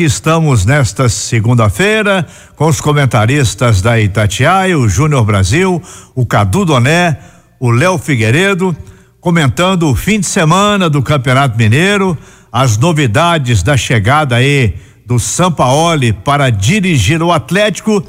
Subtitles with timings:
[0.00, 5.82] Estamos nesta segunda-feira com os comentaristas da Itatiaia, o Júnior Brasil,
[6.14, 7.18] o Cadu Doné,
[7.58, 8.76] o Léo Figueiredo,
[9.20, 12.16] comentando o fim de semana do Campeonato Mineiro,
[12.52, 18.00] as novidades da chegada aí do Sampaoli para dirigir o Atlético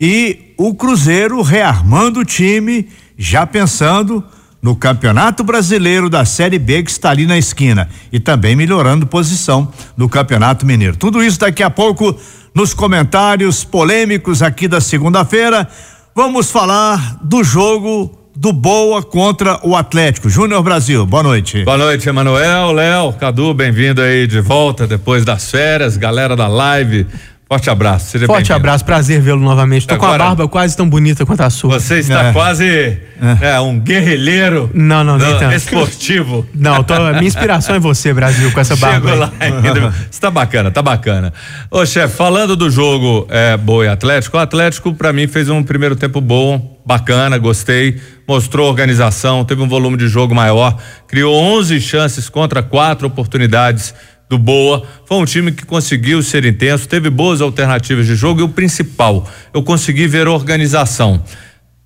[0.00, 2.88] e o Cruzeiro rearmando o time,
[3.18, 4.22] já pensando
[4.62, 9.72] no Campeonato Brasileiro da Série B que está ali na esquina e também melhorando posição
[9.96, 10.96] no Campeonato Mineiro.
[10.96, 12.16] Tudo isso daqui a pouco
[12.54, 15.68] nos comentários polêmicos aqui da segunda-feira.
[16.14, 20.30] Vamos falar do jogo do Boa contra o Atlético.
[20.30, 21.64] Júnior Brasil, boa noite.
[21.64, 27.06] Boa noite, Emanuel, Léo, Cadu, bem-vindo aí de volta depois das férias, galera da live.
[27.52, 28.06] Forte abraço.
[28.06, 29.86] Seja Forte abraço, prazer vê-lo novamente.
[29.86, 31.78] Tô Agora, com a barba quase tão bonita quanto a sua.
[31.78, 32.32] Você está é.
[32.32, 32.98] quase é.
[33.42, 34.70] É, um guerrilheiro.
[34.72, 35.54] Não, não, nem tanto.
[35.54, 36.46] Esportivo.
[36.54, 39.06] Não, tô, minha inspiração é você, Brasil, com essa barba.
[39.06, 39.92] Chego lá ainda.
[40.10, 41.30] Está bacana, tá bacana.
[41.70, 45.62] Ô, chefe, falando do jogo é, Boa e Atlético, o Atlético, para mim, fez um
[45.62, 48.00] primeiro tempo bom, bacana, gostei.
[48.26, 53.94] Mostrou organização, teve um volume de jogo maior, criou 11 chances contra quatro oportunidades
[54.32, 54.82] do Boa.
[55.04, 59.28] Foi um time que conseguiu ser intenso, teve boas alternativas de jogo e o principal,
[59.52, 61.22] eu consegui ver organização.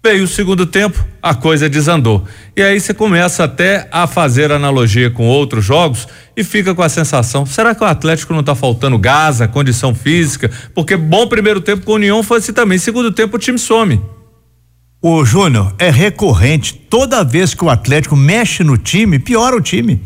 [0.05, 2.25] Veio o segundo tempo, a coisa desandou.
[2.57, 6.89] E aí você começa até a fazer analogia com outros jogos e fica com a
[6.89, 10.49] sensação: será que o Atlético não está faltando gás, condição física?
[10.73, 12.79] Porque bom primeiro tempo com o União foi assim também.
[12.79, 14.01] Segundo tempo o time some.
[15.03, 16.75] O Júnior, é recorrente.
[16.75, 20.01] Toda vez que o Atlético mexe no time, piora o time.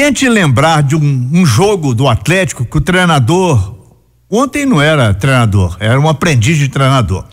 [0.00, 3.74] Tente lembrar de um, um jogo do Atlético que o treinador.
[4.30, 7.24] Ontem não era treinador, era um aprendiz de treinador.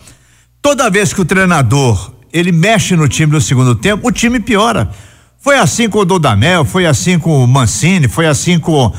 [0.60, 4.90] Toda vez que o treinador ele mexe no time no segundo tempo, o time piora.
[5.38, 8.92] Foi assim com o Dodamel, foi assim com o Mancini, foi assim com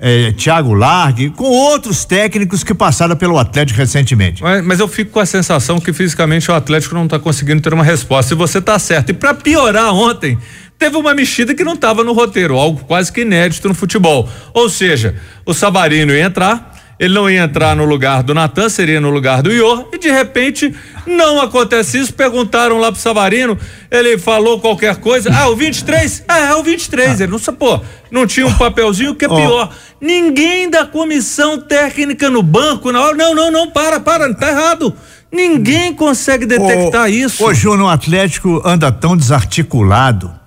[0.00, 4.42] eh, Thiago Largue, com outros técnicos que passaram pelo Atlético recentemente.
[4.42, 7.72] Mas, mas eu fico com a sensação que fisicamente o Atlético não está conseguindo ter
[7.72, 8.34] uma resposta.
[8.34, 9.10] E você está certo.
[9.10, 10.36] E para piorar ontem,
[10.82, 14.28] teve uma mexida que não estava no roteiro, algo quase que inédito no futebol.
[14.52, 15.14] Ou seja,
[15.46, 19.42] o Sabarino ia entrar, ele não ia entrar no lugar do Natan, seria no lugar
[19.42, 20.74] do Ior, e de repente
[21.06, 22.12] não acontece isso.
[22.12, 23.56] Perguntaram lá pro Sabarino,
[23.88, 25.30] ele falou qualquer coisa.
[25.32, 26.24] Ah, o 23?
[26.28, 27.20] É, é o 23.
[27.20, 27.22] Ah.
[27.22, 29.72] Ele não pô, não tinha um papelzinho, que é pior.
[29.72, 30.04] Oh.
[30.04, 33.16] Ninguém da comissão técnica no banco na hora.
[33.16, 34.92] Não, não, não, para, para, tá errado.
[35.30, 37.44] Ninguém consegue detectar isso.
[37.44, 40.41] Hoje o Atlético anda tão desarticulado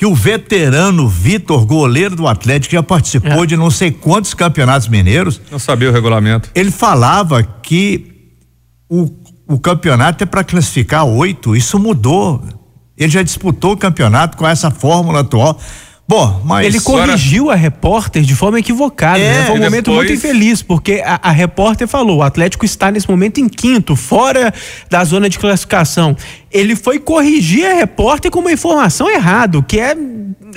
[0.00, 3.46] que o veterano Vitor, goleiro do Atlético, já participou é.
[3.46, 5.38] de não sei quantos campeonatos mineiros.
[5.50, 6.48] Não sabia o regulamento.
[6.54, 8.32] Ele falava que
[8.88, 9.10] o,
[9.46, 12.42] o campeonato é para classificar oito, isso mudou.
[12.96, 15.60] Ele já disputou o campeonato com essa fórmula atual.
[16.08, 16.66] Bom, mas.
[16.66, 17.56] Ele corrigiu Agora...
[17.56, 19.46] a repórter de forma equivocada, é, né?
[19.46, 20.08] Foi um momento depois...
[20.08, 24.52] muito infeliz, porque a, a, repórter falou: o Atlético está nesse momento em quinto, fora
[24.90, 26.16] da zona de classificação.
[26.50, 29.94] Ele foi corrigir a repórter com uma informação errada, que é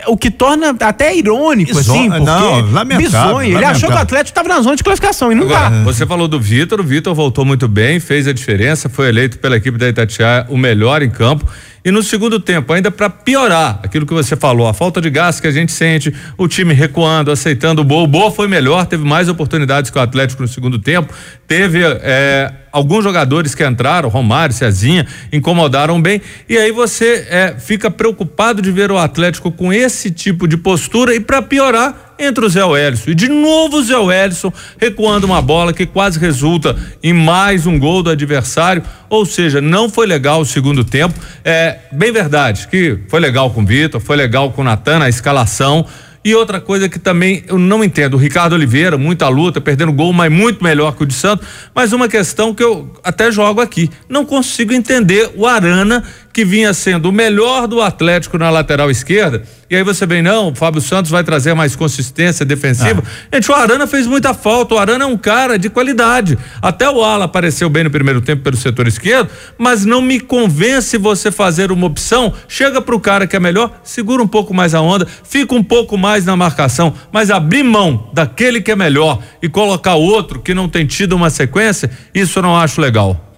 [0.07, 3.57] o que torna até irônico, Isso, assim, porque não, lamentável, bizonho.
[3.57, 5.69] Ele achou que o Atlético estava na zona de classificação e não está.
[5.83, 9.55] Você falou do Vitor, o Vitor voltou muito bem, fez a diferença, foi eleito pela
[9.55, 11.45] equipe da Itatiaia o melhor em campo.
[11.85, 15.41] E no segundo tempo, ainda para piorar aquilo que você falou, a falta de gás
[15.41, 18.03] que a gente sente, o time recuando, aceitando o Boa.
[18.03, 21.13] O Boa foi melhor, teve mais oportunidades que o Atlético no segundo tempo.
[21.45, 26.19] Teve é, alguns jogadores que entraram, Romário, Cezinha, incomodaram bem.
[26.49, 31.13] E aí você é, fica preocupado de ver o Atlético com esse tipo de postura
[31.13, 33.11] e para piorar, entra o Zé Wellison.
[33.11, 37.77] E de novo o Zé Wellison recuando uma bola que quase resulta em mais um
[37.77, 38.81] gol do adversário.
[39.07, 41.13] Ou seja, não foi legal o segundo tempo.
[41.45, 45.09] É bem verdade que foi legal com o Vitor, foi legal com o Natan, a
[45.09, 45.85] escalação.
[46.25, 50.13] E outra coisa que também eu não entendo, o Ricardo Oliveira, muita luta, perdendo gol,
[50.13, 51.45] mas muito melhor que o de Santos.
[51.75, 56.73] Mas uma questão que eu até jogo aqui, não consigo entender o Arana que vinha
[56.73, 59.43] sendo o melhor do Atlético na lateral esquerda.
[59.69, 63.03] E aí você vem, não, o Fábio Santos vai trazer mais consistência defensiva.
[63.05, 63.35] Ah.
[63.35, 64.73] Gente, o Arana fez muita falta.
[64.73, 66.37] O Arana é um cara de qualidade.
[66.59, 70.97] Até o Ala apareceu bem no primeiro tempo pelo setor esquerdo, mas não me convence
[70.97, 72.33] você fazer uma opção.
[72.47, 75.97] Chega pro cara que é melhor, segura um pouco mais a onda, fica um pouco
[75.97, 80.67] mais na marcação, mas abrir mão daquele que é melhor e colocar outro que não
[80.67, 83.29] tem tido uma sequência, isso eu não acho legal.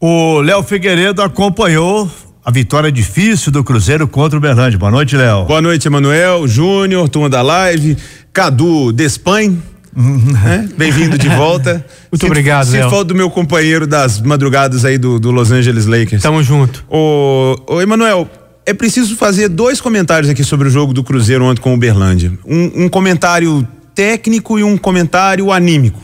[0.00, 2.10] O Léo Figueiredo acompanhou
[2.44, 4.78] a vitória difícil do Cruzeiro contra o Berlândia.
[4.78, 5.44] Boa noite, Léo.
[5.44, 7.96] Boa noite, Emanuel, Júnior, turma da live,
[8.32, 9.60] Cadu Despain.
[9.94, 10.68] né?
[10.76, 11.84] Bem-vindo de volta.
[12.10, 15.86] Muito sinto, obrigado, Sinto falta do meu companheiro das madrugadas aí do, do Los Angeles
[15.86, 16.22] Lakers.
[16.22, 16.84] Tamo junto.
[16.88, 18.28] Ô, ô Emanuel,
[18.64, 22.32] é preciso fazer dois comentários aqui sobre o jogo do Cruzeiro ontem com o Berlândia.
[22.46, 26.00] Um, um comentário técnico e um comentário anímico.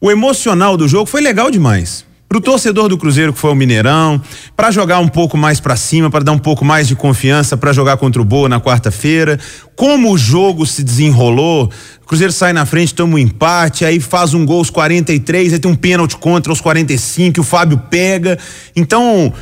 [0.00, 2.05] O emocional do jogo foi legal demais.
[2.28, 4.20] Pro torcedor do Cruzeiro que foi o Mineirão,
[4.56, 7.72] para jogar um pouco mais para cima, para dar um pouco mais de confiança para
[7.72, 9.38] jogar contra o Boa na quarta-feira.
[9.76, 11.70] Como o jogo se desenrolou,
[12.02, 15.58] o Cruzeiro sai na frente, toma um empate, aí faz um gol aos 43, aí
[15.58, 18.36] tem um pênalti contra aos 45, o Fábio pega.
[18.74, 19.32] Então,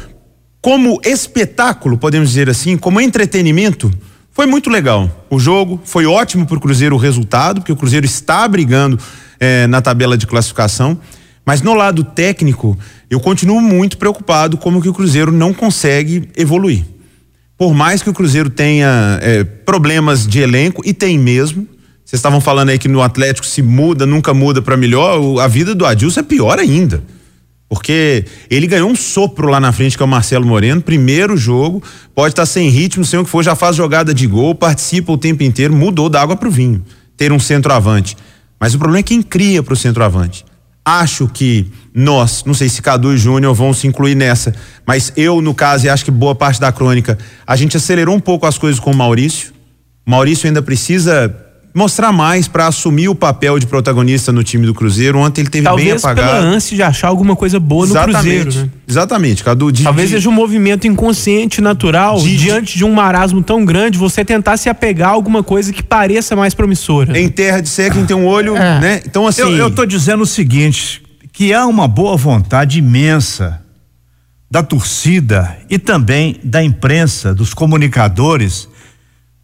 [0.61, 3.91] como espetáculo, podemos dizer assim, como entretenimento,
[4.31, 5.27] foi muito legal.
[5.31, 8.99] O jogo foi ótimo para o Cruzeiro o resultado, porque o Cruzeiro está brigando
[9.41, 10.99] eh, na tabela de classificação.
[11.45, 12.79] Mas no lado técnico,
[13.11, 16.85] eu continuo muito preocupado como que o Cruzeiro não consegue evoluir.
[17.57, 21.69] Por mais que o Cruzeiro tenha é, problemas de elenco, e tem mesmo.
[22.05, 25.41] Vocês estavam falando aí que no Atlético se muda, nunca muda para melhor.
[25.41, 27.03] A vida do Adilson é pior ainda.
[27.69, 30.83] Porque ele ganhou um sopro lá na frente, que é o Marcelo Moreno.
[30.83, 31.83] Primeiro jogo,
[32.15, 35.19] pode estar sem ritmo, sem o que for, já faz jogada de gol, participa o
[35.19, 36.85] tempo inteiro, mudou da água para o vinho.
[37.17, 38.17] Ter um centroavante.
[38.61, 40.45] Mas o problema é quem cria para o centroavante.
[40.85, 44.55] Acho que nós, não sei se Cadu e Júnior vão se incluir nessa,
[44.87, 48.21] mas eu, no caso, e acho que boa parte da crônica, a gente acelerou um
[48.21, 49.53] pouco as coisas com o Maurício.
[50.07, 51.44] O Maurício ainda precisa
[51.75, 55.19] mostrar mais para assumir o papel de protagonista no time do Cruzeiro.
[55.19, 56.29] Ontem ele teve Talvez bem apagado.
[56.29, 58.15] Talvez pela ânsia de achar alguma coisa boa Exatamente.
[58.15, 58.71] no Cruzeiro, né?
[58.87, 59.73] Exatamente, Cadu.
[59.73, 63.99] De, Talvez de, seja um movimento inconsciente, natural, de, diante de um marasmo tão grande,
[63.99, 67.19] você tentar se apegar a alguma coisa que pareça mais promissora.
[67.19, 68.81] Em terra de ser quem tem um olho, é.
[68.81, 69.03] né?
[69.05, 73.61] Então assim, eu, eu tô dizendo o seguinte, que há uma boa vontade imensa
[74.49, 78.69] da torcida e também da imprensa, dos comunicadores,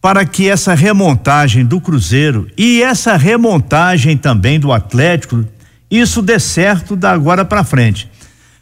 [0.01, 5.45] para que essa remontagem do Cruzeiro e essa remontagem também do Atlético,
[5.89, 8.09] isso dê certo da agora para frente.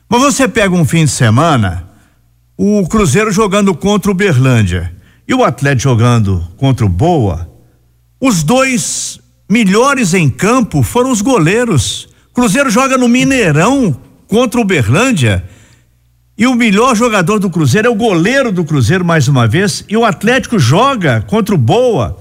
[0.09, 1.87] Mas você pega um fim de semana,
[2.57, 4.93] o Cruzeiro jogando contra o Berlândia
[5.25, 7.49] e o Atlético jogando contra o Boa,
[8.19, 9.19] os dois
[9.49, 12.09] melhores em campo foram os goleiros.
[12.33, 13.95] Cruzeiro joga no Mineirão
[14.27, 15.43] contra o Berlândia.
[16.39, 19.83] E o melhor jogador do Cruzeiro é o goleiro do Cruzeiro, mais uma vez.
[19.89, 22.17] E o Atlético joga contra o Boa.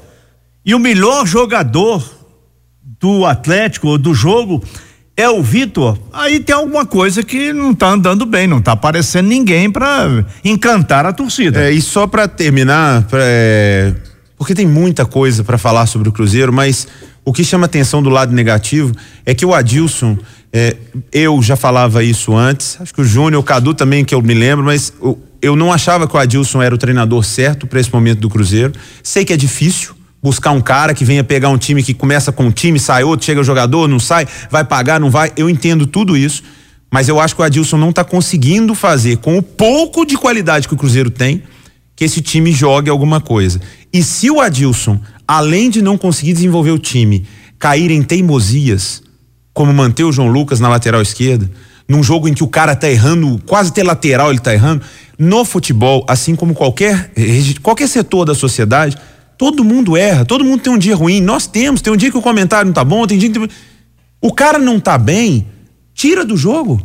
[0.66, 2.04] E o melhor jogador
[2.82, 4.60] do Atlético, do jogo,
[5.16, 5.96] é o Vitor.
[6.12, 11.06] Aí tem alguma coisa que não está andando bem, não está aparecendo ninguém para encantar
[11.06, 11.68] a torcida.
[11.68, 13.94] É, e só para terminar, pra, é,
[14.36, 16.88] porque tem muita coisa para falar sobre o Cruzeiro, mas
[17.24, 18.92] o que chama atenção do lado negativo
[19.24, 20.18] é que o Adilson,
[20.52, 20.76] é,
[21.12, 24.34] eu já falava isso antes, acho que o Júnior, o Cadu também, que eu me
[24.34, 27.92] lembro, mas eu, eu não achava que o Adilson era o treinador certo para esse
[27.92, 28.72] momento do Cruzeiro.
[29.02, 32.46] Sei que é difícil buscar um cara que venha pegar um time que começa com
[32.46, 35.32] um time, sai outro, chega o jogador, não sai, vai pagar, não vai.
[35.36, 36.42] Eu entendo tudo isso,
[36.90, 40.66] mas eu acho que o Adilson não está conseguindo fazer com o pouco de qualidade
[40.66, 41.42] que o Cruzeiro tem
[41.94, 43.60] que esse time jogue alguma coisa.
[43.92, 47.26] E se o Adilson, além de não conseguir desenvolver o time,
[47.58, 49.02] cair em teimosias,
[49.58, 51.50] como manter o João Lucas na lateral esquerda,
[51.88, 54.84] num jogo em que o cara tá errando, quase ter lateral ele tá errando,
[55.18, 57.10] no futebol, assim como qualquer
[57.60, 58.96] qualquer setor da sociedade,
[59.36, 62.16] todo mundo erra, todo mundo tem um dia ruim, nós temos, tem um dia que
[62.16, 63.50] o comentário não tá bom, tem dia que
[64.20, 65.44] o cara não tá bem,
[65.92, 66.80] tira do jogo.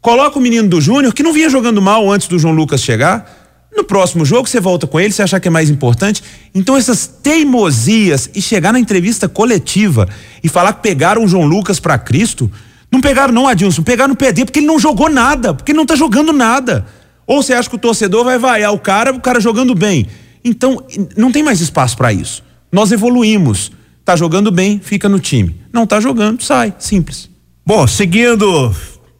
[0.00, 3.33] Coloca o menino do Júnior que não vinha jogando mal antes do João Lucas chegar
[3.76, 6.22] no próximo jogo você volta com ele, você achar que é mais importante.
[6.54, 10.08] Então essas teimosias e chegar na entrevista coletiva
[10.42, 12.50] e falar que pegaram o João Lucas para Cristo,
[12.90, 15.86] não pegaram não, Adilson, pegaram no PD porque ele não jogou nada, porque ele não
[15.86, 16.86] tá jogando nada.
[17.26, 20.06] Ou você acha que o torcedor vai vaiar o cara, o cara jogando bem.
[20.44, 20.84] Então,
[21.16, 22.44] não tem mais espaço para isso.
[22.70, 23.72] Nós evoluímos.
[24.04, 25.58] Tá jogando bem, fica no time.
[25.72, 27.30] Não tá jogando, sai, simples.
[27.64, 28.70] Bom, seguindo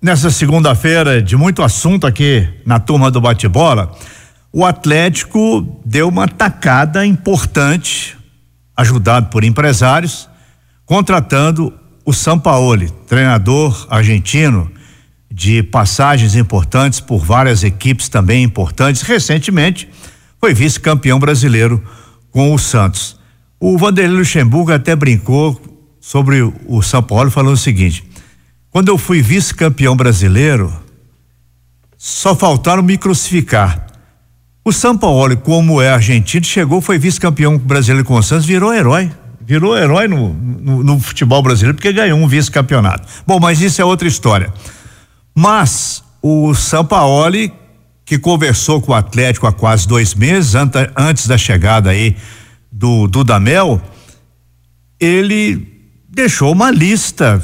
[0.03, 3.97] nessa segunda-feira de muito assunto aqui na turma do bate-bola,
[4.57, 8.17] o Atlético deu uma tacada importante,
[8.77, 10.29] ajudado por empresários,
[10.87, 14.71] contratando o Sampaoli, treinador argentino
[15.29, 19.03] de passagens importantes por várias equipes também importantes.
[19.03, 19.89] Recentemente
[20.41, 21.83] foi vice-campeão brasileiro
[22.31, 23.19] com o Santos.
[23.59, 25.61] O Vanderlei Luxemburgo até brincou
[26.01, 28.09] sobre o São Paulo falando o seguinte:
[28.71, 30.73] quando eu fui vice-campeão brasileiro,
[31.99, 33.84] só faltaram me crucificar.
[34.65, 39.13] O São Paulo, como é argentino, chegou, foi vice-campeão brasileiro com o Santos, virou herói.
[39.43, 43.07] Virou herói no, no, no futebol brasileiro porque ganhou um vice-campeonato.
[43.27, 44.51] Bom, mas isso é outra história.
[45.35, 47.37] Mas o São Paulo,
[48.07, 50.55] que conversou com o Atlético há quase dois meses,
[50.97, 52.17] antes da chegada aí
[52.73, 53.83] do Dudamel,
[54.99, 57.43] ele deixou uma lista,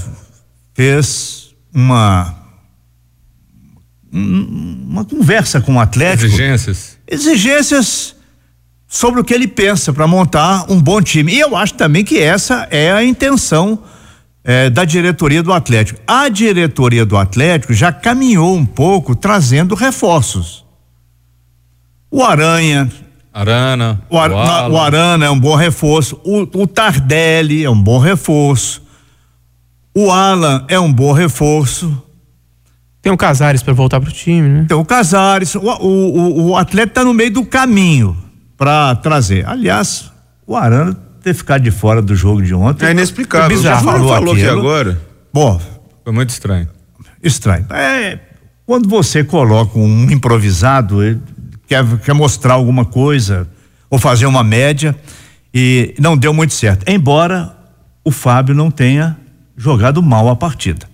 [0.72, 2.39] fez uma
[4.12, 6.26] uma conversa com o Atlético.
[6.26, 6.98] Exigências.
[7.06, 8.16] Exigências
[8.86, 11.32] sobre o que ele pensa para montar um bom time.
[11.32, 13.78] E eu acho também que essa é a intenção
[14.42, 16.00] é, da diretoria do Atlético.
[16.06, 20.64] A diretoria do Atlético já caminhou um pouco trazendo reforços.
[22.10, 22.90] O Aranha.
[23.32, 24.02] Arana.
[24.10, 26.20] O, Ar, o, o Arana é um bom reforço.
[26.24, 28.82] O, o Tardelli é um bom reforço.
[29.94, 32.02] O Alan é um bom reforço.
[33.02, 34.66] Tem o Casares para voltar pro time, né?
[34.68, 35.54] Tem o Casares.
[35.54, 38.16] O, o, o, o atleta tá no meio do caminho
[38.56, 39.46] para trazer.
[39.48, 40.10] Aliás,
[40.46, 42.86] o Arana ter ficado de fora do jogo de ontem.
[42.86, 43.46] É inexplicável.
[43.46, 43.84] É bizarro.
[43.84, 45.00] Já falou, falou aqui agora.
[45.32, 45.60] Bom,
[46.04, 46.68] foi muito estranho.
[47.22, 47.66] Estranho.
[47.70, 48.18] É,
[48.66, 51.20] quando você coloca um improvisado, ele
[51.66, 53.48] quer, quer mostrar alguma coisa
[53.88, 54.96] ou fazer uma média
[55.52, 56.88] e não deu muito certo.
[56.88, 57.54] Embora
[58.04, 59.16] o Fábio não tenha
[59.56, 60.88] jogado mal a partida.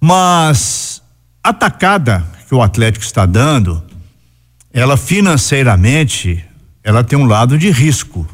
[0.00, 0.99] Mas
[1.42, 3.82] a tacada que o Atlético está dando,
[4.72, 6.44] ela financeiramente
[6.82, 8.26] ela tem um lado de risco,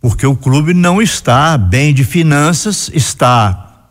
[0.00, 3.88] porque o clube não está bem de finanças, está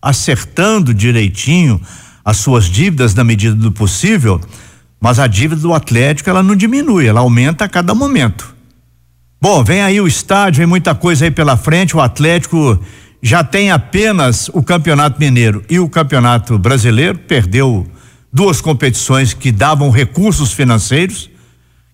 [0.00, 1.80] acertando direitinho
[2.24, 4.40] as suas dívidas na medida do possível,
[5.00, 8.54] mas a dívida do Atlético ela não diminui, ela aumenta a cada momento.
[9.40, 12.78] Bom, vem aí o estádio, vem muita coisa aí pela frente, o Atlético
[13.22, 17.86] já tem apenas o Campeonato Mineiro e o Campeonato Brasileiro, perdeu
[18.32, 21.30] duas competições que davam recursos financeiros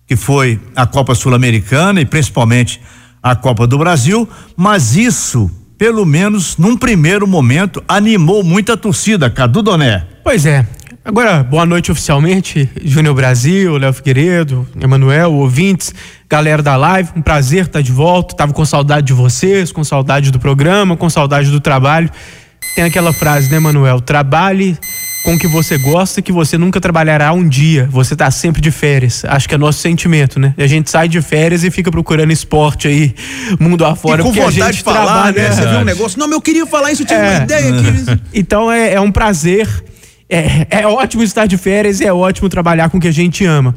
[0.07, 2.81] que foi a Copa Sul-Americana e principalmente
[3.21, 9.61] a Copa do Brasil, mas isso, pelo menos num primeiro momento, animou muita torcida, Cadu
[9.61, 10.07] Doné.
[10.23, 10.65] Pois é.
[11.07, 15.93] Agora, boa noite oficialmente, Júnior Brasil, Léo Figueiredo, Emanuel, ouvintes,
[16.29, 18.35] galera da live, um prazer estar de volta.
[18.35, 22.09] Tava com saudade de vocês, com saudade do programa, com saudade do trabalho.
[22.75, 24.01] Tem aquela frase, né, Manuel?
[24.01, 24.77] Trabalhe
[25.23, 27.87] com o que você gosta que você nunca trabalhará um dia.
[27.89, 29.23] Você tá sempre de férias.
[29.29, 30.53] Acho que é nosso sentimento, né?
[30.57, 33.15] A gente sai de férias e fica procurando esporte aí,
[33.57, 34.21] mundo afora.
[34.21, 35.51] E com vontade de falar, né?
[35.51, 37.29] Você viu um negócio, não, mas eu queria falar isso, eu tive é.
[37.29, 38.21] uma ideia aqui.
[38.33, 39.69] Então é, é um prazer.
[40.29, 43.45] É, é ótimo estar de férias e é ótimo trabalhar com o que a gente
[43.45, 43.75] ama.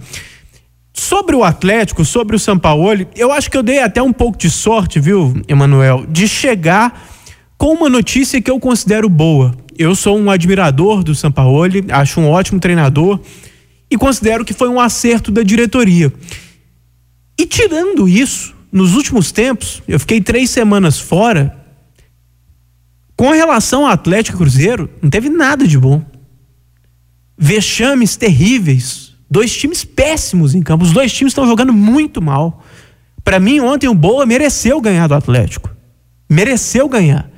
[0.93, 4.51] Sobre o Atlético, sobre o Sampaoli, eu acho que eu dei até um pouco de
[4.51, 7.09] sorte, viu, Emanuel, de chegar
[7.57, 12.29] com uma notícia que eu considero boa eu sou um admirador do Sampaoli, acho um
[12.29, 13.19] ótimo treinador
[13.91, 16.13] e considero que foi um acerto da diretoria.
[17.39, 21.57] E tirando isso, nos últimos tempos, eu fiquei três semanas fora.
[23.17, 26.05] Com relação ao Atlético Cruzeiro, não teve nada de bom.
[27.43, 29.15] Vexames terríveis.
[29.31, 30.85] Dois times péssimos em campo.
[30.85, 32.63] Os dois times estão jogando muito mal.
[33.25, 35.71] Para mim, ontem o Boa mereceu ganhar do Atlético.
[36.29, 37.31] Mereceu ganhar.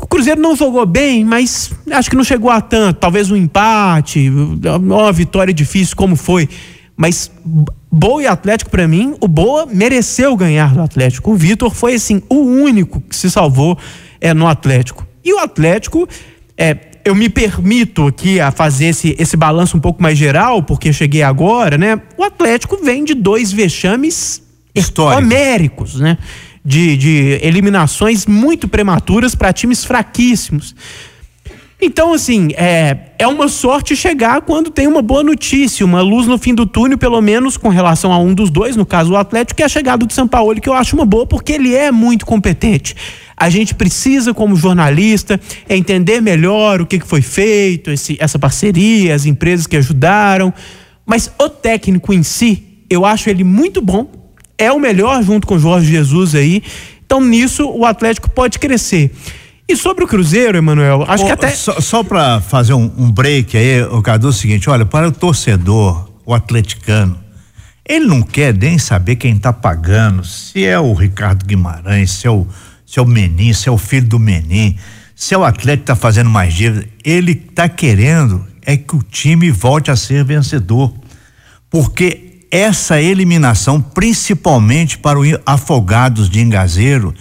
[0.00, 3.00] O Cruzeiro não jogou bem, mas acho que não chegou a tanto.
[3.00, 6.48] Talvez um empate, uma vitória difícil, como foi.
[6.96, 7.30] Mas
[7.90, 11.32] Boa e Atlético, para mim, o Boa mereceu ganhar do Atlético.
[11.32, 13.76] O Vitor foi, assim, o único que se salvou
[14.20, 15.06] é, no Atlético.
[15.24, 16.08] E o Atlético,
[16.56, 20.92] é, eu me permito aqui a fazer esse, esse balanço um pouco mais geral, porque
[20.92, 22.00] cheguei agora, né?
[22.16, 24.42] O Atlético vem de dois vexames
[24.74, 25.22] Histórico.
[25.22, 26.18] homéricos, né?
[26.64, 30.74] de, de eliminações muito prematuras para times fraquíssimos.
[31.84, 36.38] Então, assim, é, é uma sorte chegar quando tem uma boa notícia, uma luz no
[36.38, 39.56] fim do túnel, pelo menos com relação a um dos dois, no caso o Atlético,
[39.56, 41.90] que é a chegada do São Paulo, que eu acho uma boa, porque ele é
[41.90, 42.94] muito competente.
[43.36, 49.12] A gente precisa, como jornalista, entender melhor o que, que foi feito, esse, essa parceria,
[49.12, 50.54] as empresas que ajudaram.
[51.04, 54.08] Mas o técnico em si, eu acho ele muito bom,
[54.56, 56.62] é o melhor junto com o Jorge Jesus aí.
[57.04, 59.10] Então nisso o Atlético pode crescer.
[59.72, 61.48] E sobre o Cruzeiro, Emanuel, acho que até.
[61.48, 65.08] Só, só para fazer um, um, break aí, o Cadu, é o seguinte: olha, para
[65.08, 67.18] o torcedor, o atleticano,
[67.88, 72.30] ele não quer nem saber quem está pagando, se é o Ricardo Guimarães, se é
[72.30, 72.46] o,
[72.84, 74.76] se é o Menin, se é o filho do Menin,
[75.16, 76.86] se é o atleta que está fazendo mais dívida.
[77.02, 80.92] Ele está querendo é que o time volte a ser vencedor.
[81.70, 87.14] Porque essa eliminação, principalmente para o Afogados de Engazeiro,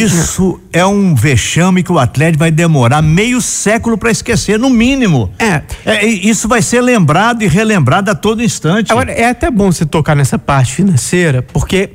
[0.00, 5.30] isso é um vexame que o Atlético vai demorar meio século para esquecer, no mínimo.
[5.38, 5.62] É.
[5.84, 6.06] é.
[6.06, 8.90] Isso vai ser lembrado e relembrado a todo instante.
[8.90, 11.90] Agora, é até bom você tocar nessa parte financeira, porque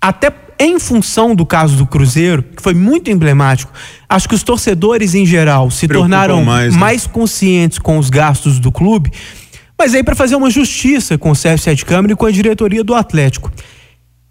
[0.00, 3.72] até em função do caso do Cruzeiro, que foi muito emblemático,
[4.08, 6.78] acho que os torcedores em geral se Preocupam tornaram mais, né?
[6.78, 9.10] mais conscientes com os gastos do clube
[9.80, 12.84] mas aí para fazer uma justiça com o Sérgio Sete Câmara e com a diretoria
[12.84, 13.50] do Atlético.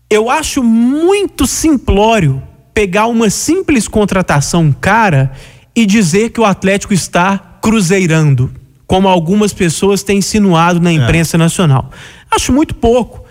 [0.07, 2.39] Eu acho muito simplório
[2.79, 5.33] pegar uma simples contratação cara
[5.75, 8.53] e dizer que o Atlético está cruzeirando,
[8.87, 10.93] como algumas pessoas têm insinuado na é.
[10.93, 11.37] imprensa é.
[11.37, 11.91] nacional.
[12.31, 13.25] Acho muito pouco.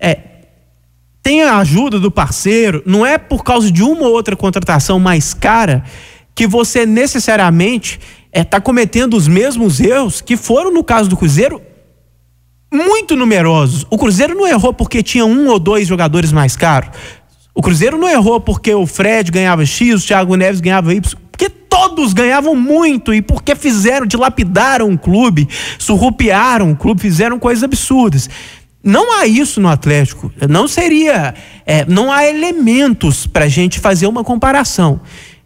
[0.00, 0.18] É,
[1.22, 5.34] tem a ajuda do parceiro, não é por causa de uma ou outra contratação mais
[5.34, 5.84] cara
[6.34, 8.00] que você necessariamente
[8.32, 11.60] está é, cometendo os mesmos erros que foram no caso do Cruzeiro
[12.72, 13.86] muito numerosos.
[13.90, 16.88] O Cruzeiro não errou porque tinha um ou dois jogadores mais caros.
[17.54, 21.48] O Cruzeiro não errou porque o Fred ganhava X, o Thiago Neves ganhava Y, porque
[21.48, 28.28] todos ganhavam muito e porque fizeram, dilapidaram o clube, surrupiaram o clube, fizeram coisas absurdas.
[28.82, 30.30] Não há isso no Atlético.
[30.48, 31.34] Não seria.
[31.64, 35.00] É, não há elementos para a gente fazer uma comparação.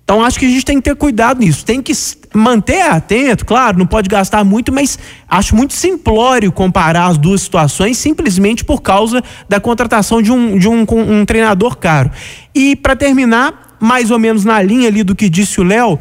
[0.09, 1.63] Então acho que a gente tem que ter cuidado nisso.
[1.67, 1.93] Tem que
[2.33, 4.99] manter atento, claro, não pode gastar muito, mas
[5.29, 10.67] acho muito simplório comparar as duas situações simplesmente por causa da contratação de um, de
[10.67, 12.11] um, um treinador caro.
[12.55, 15.99] E para terminar, mais ou menos na linha ali do que disse o Léo,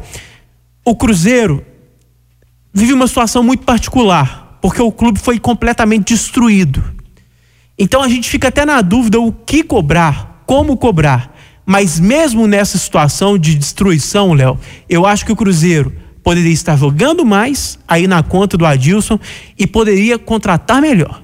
[0.86, 1.62] o Cruzeiro
[2.72, 6.82] vive uma situação muito particular, porque o clube foi completamente destruído.
[7.78, 11.36] Então a gente fica até na dúvida o que cobrar, como cobrar.
[11.70, 14.58] Mas mesmo nessa situação de destruição, Léo,
[14.88, 15.92] eu acho que o Cruzeiro
[16.24, 19.20] poderia estar jogando mais aí na conta do Adilson
[19.58, 21.22] e poderia contratar melhor.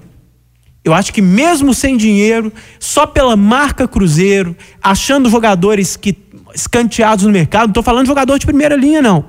[0.84, 6.14] Eu acho que mesmo sem dinheiro, só pela marca Cruzeiro, achando jogadores que
[6.54, 9.24] escanteados no mercado, não estou falando de jogador de primeira linha não,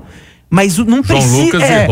[0.49, 1.87] mas não precisa, é,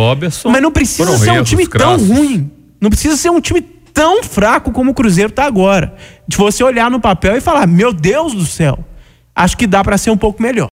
[0.51, 2.51] mas não precisa ser um time tão ruim.
[2.81, 5.95] Não precisa ser um time tão fraco como o Cruzeiro está agora.
[6.27, 8.83] De você olhar no papel e falar: meu Deus do céu,
[9.35, 10.61] acho que dá para ser um pouco melhor.